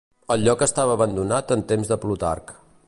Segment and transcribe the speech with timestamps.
[0.35, 2.55] El lloc estava abandonat en temps de Plutarc.